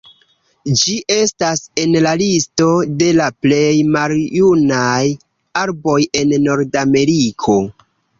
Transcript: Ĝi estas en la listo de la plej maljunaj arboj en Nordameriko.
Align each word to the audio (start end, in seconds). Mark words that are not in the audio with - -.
Ĝi 0.83 0.93
estas 1.15 1.59
en 1.81 1.97
la 2.05 2.13
listo 2.21 2.69
de 3.01 3.09
la 3.17 3.27
plej 3.45 3.75
maljunaj 3.97 5.03
arboj 5.65 5.99
en 6.23 6.35
Nordameriko. 6.47 7.59